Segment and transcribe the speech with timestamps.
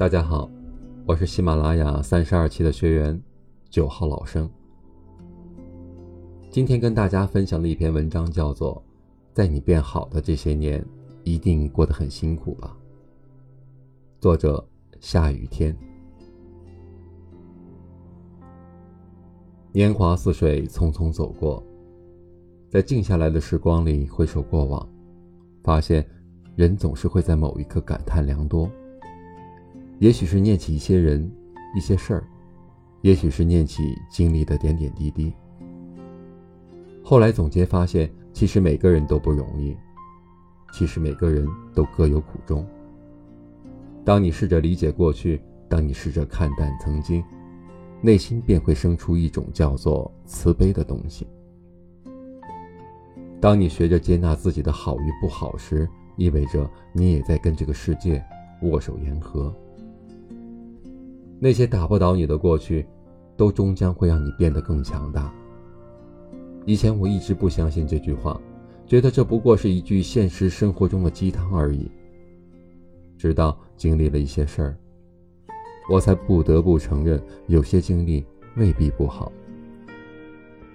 [0.00, 0.50] 大家好，
[1.04, 3.22] 我是喜马拉雅三十二期的学员，
[3.68, 4.48] 九号老生。
[6.50, 8.76] 今天跟大家分享的一篇文章叫做
[9.34, 10.82] 《在你变好的这些年，
[11.22, 12.74] 一定过得很辛苦吧》。
[14.22, 14.66] 作者
[15.00, 15.76] 下雨天。
[19.70, 21.62] 年华似水，匆匆走过，
[22.70, 24.88] 在静下来的时光里回首过往，
[25.62, 26.02] 发现
[26.56, 28.66] 人总是会在某一刻感叹良多。
[30.00, 31.30] 也许是念起一些人、
[31.76, 32.24] 一些事儿，
[33.02, 35.30] 也许是念起经历的点点滴滴。
[37.04, 39.76] 后来总结发现，其实每个人都不容易，
[40.72, 42.66] 其实每个人都各有苦衷。
[44.02, 47.22] 当你试着理解过去，当你试着看淡曾经，
[48.00, 51.26] 内心便会生出一种叫做慈悲的东西。
[53.38, 58.24] 当你学着接纳自己的好与不好时，意味着你也在跟这个世界
[58.62, 59.54] 握手言和。
[61.42, 62.86] 那些打不倒你的过去，
[63.34, 65.32] 都终将会让你变得更强大。
[66.66, 68.38] 以前我一直不相信这句话，
[68.86, 71.90] 觉得这不过是一句现实生活中的鸡汤而已。
[73.16, 74.76] 直到经历了一些事儿，
[75.90, 78.22] 我才不得不承认，有些经历
[78.56, 79.32] 未必不好，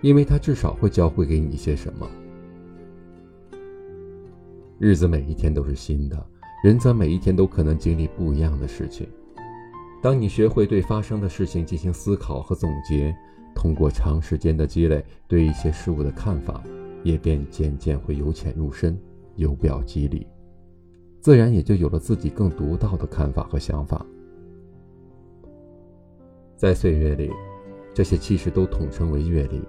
[0.00, 2.08] 因为它至少会教会给你一些什么。
[4.78, 6.26] 日子每一天都是新的，
[6.64, 9.06] 人则每一天都可能经历不一样的事情。
[10.04, 13.16] 当你学会对发生的事情进行思考和总结，
[13.54, 16.62] 通过长时间的积累，对一些事物的看法
[17.02, 19.00] 也便渐渐会由浅入深，
[19.36, 20.26] 由表及里，
[21.22, 24.04] 自然也就有了自己更独到的看法和想法。
[26.54, 27.30] 在岁月里，
[27.94, 29.62] 这些其实都统称为阅历，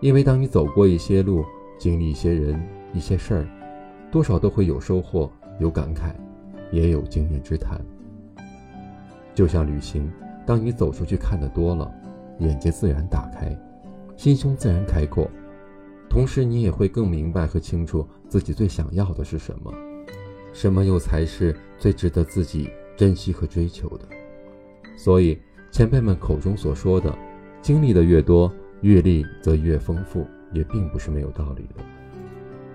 [0.00, 1.44] 因为当你走过一些路，
[1.80, 3.48] 经历一些人、一些事儿，
[4.08, 6.14] 多少都会有收获、有感慨，
[6.70, 7.84] 也有经验之谈。
[9.34, 10.10] 就像旅行，
[10.46, 11.92] 当你走出去看得多了，
[12.38, 13.56] 眼界自然打开，
[14.16, 15.30] 心胸自然开阔，
[16.08, 19.72] 同时你也会更明白和清楚自己最想要的是什么，
[20.52, 24.04] 什么又才是最值得自己珍惜和追求的。
[24.96, 25.38] 所以
[25.70, 27.16] 前辈们口中所说的，
[27.62, 31.82] 经历的越多，阅历则越丰富，也并不是没有道理的。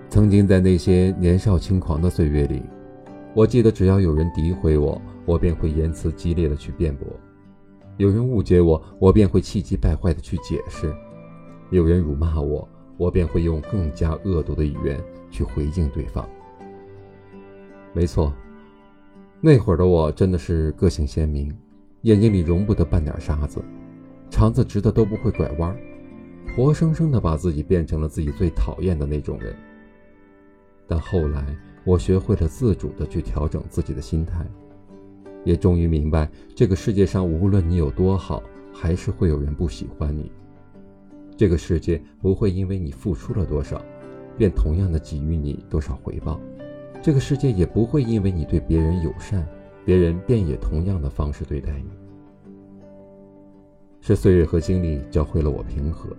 [0.09, 2.63] 曾经在那些年少轻狂的岁月里，
[3.37, 4.99] 我记得只要有人诋毁我。
[5.23, 7.05] 我便会言辞激烈的去辩驳，
[7.97, 10.87] 有人误解我，我便会气急败坏的去解释；
[11.69, 12.65] 有人辱骂我，
[12.95, 16.27] 我便会用更加恶毒的语言去回应对方。
[17.91, 18.33] 没错，
[19.41, 21.53] 那会儿的我真的是个性鲜明，
[22.03, 23.61] 眼睛里容不得半点沙子，
[24.29, 25.77] 肠子直的都不会拐弯，
[26.55, 29.53] 活生生的把自己变成了自己最讨厌的那种人。
[30.87, 31.45] 但后来，
[31.87, 34.45] 我学会了自主的去调整自己的心态。
[35.45, 38.43] 也终于明白，这个世界上无论你有多好，
[38.73, 40.29] 还是会有人不喜欢你。
[41.37, 43.81] 这个世界不会因为你付出了多少，
[44.37, 46.41] 便同样的给予你多少回报。
[47.01, 49.47] 这个世界也不会因为你对别人友善，
[49.85, 51.89] 别人便以同样的方式对待你。
[54.01, 56.09] 是岁月和经历教会了我平和，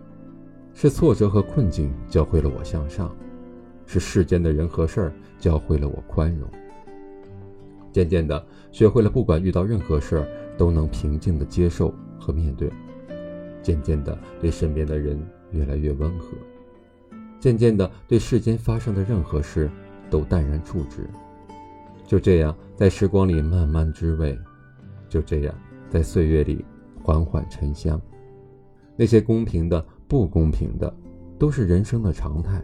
[0.72, 3.14] 是挫折和困境教会了我向上，
[3.88, 6.48] 是世间的人和事儿教会了我宽容。
[7.90, 12.68] 渐渐的，学会了不管遇到任何事儿都能平静的接受和面对；
[13.62, 15.20] 渐渐的，对身边的人
[15.52, 16.36] 越来越温和；
[17.40, 19.70] 渐渐的，对世间发生的任何事
[20.10, 21.08] 都淡然处之。
[22.06, 24.36] 就这样，在时光里慢慢滋味；
[25.08, 25.54] 就这样，
[25.88, 26.62] 在岁月里
[27.02, 28.00] 缓缓沉香。
[28.96, 30.94] 那些公平的、不公平的，
[31.38, 32.62] 都是人生的常态。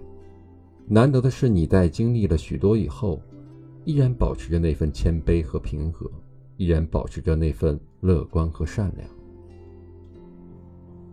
[0.86, 3.20] 难得的是，你在经历了许多以后。
[3.86, 6.10] 依然保持着那份谦卑和平和，
[6.56, 9.06] 依然保持着那份乐观和善良。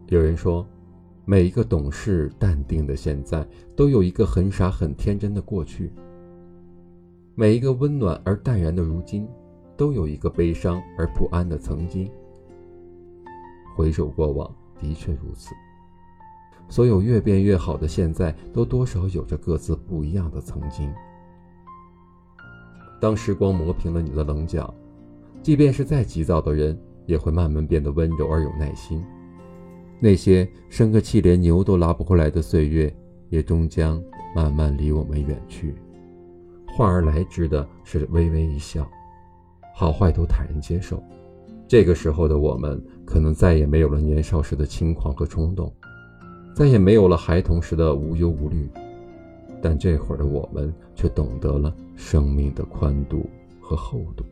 [0.08, 0.66] 有人说，
[1.26, 3.46] 每一个懂事淡定的现在，
[3.76, 5.90] 都有一个很傻很天真的过去；
[7.36, 9.28] 每一个温暖而淡然的如今，
[9.76, 12.10] 都有一个悲伤而不安的曾经。
[13.76, 15.54] 回首过往，的确如此。
[16.72, 20.90] 所有越变越好的现在，都多少有着各自不一样的曾经。
[23.02, 24.74] 当时光磨平了你的棱角，
[25.44, 29.04] 即便是再急躁的人，也会慢慢变得温柔而有耐心。
[30.00, 32.96] 那些生个气连牛都拉不回来的岁月，
[33.28, 34.02] 也终将
[34.34, 35.76] 慢慢离我们远去。
[36.68, 38.90] 换而来之的是微微一笑，
[39.76, 41.04] 好坏都坦然接受。
[41.68, 45.74] 这个时候的我们，可能再也没有了年少时的轻狂和冲动，
[46.54, 48.70] 再也没有了孩童时的无忧无虑。
[49.62, 54.26] 但这会儿的我们却懂得了生命的宽度和厚度。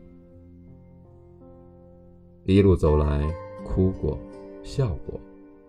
[2.45, 3.31] 一路走来，
[3.63, 4.17] 哭过，
[4.63, 5.19] 笑过，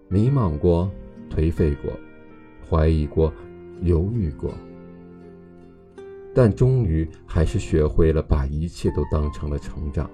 [0.09, 0.91] 迷茫过，
[1.29, 1.93] 颓废过，
[2.67, 3.31] 怀疑过，
[3.83, 4.51] 犹豫过，
[6.35, 10.11] 但终于还是学会了把一切都当成了成长。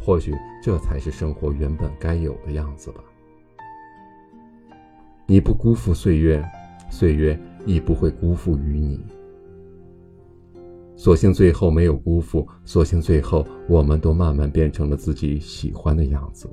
[0.00, 3.04] 或许这才是生活原本该有的样子吧。
[5.30, 6.44] 你不辜负岁月，
[6.90, 8.98] 岁月亦不会辜负于你。
[10.96, 16.50] 所幸最后没有辜负，所幸最后我们都慢慢变成了自己喜欢的样子。